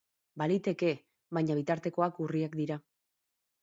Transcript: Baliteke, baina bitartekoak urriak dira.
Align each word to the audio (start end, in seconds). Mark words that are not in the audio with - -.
Baliteke, 0.41 0.89
baina 1.39 1.59
bitartekoak 1.61 2.21
urriak 2.27 2.61
dira. 2.65 2.83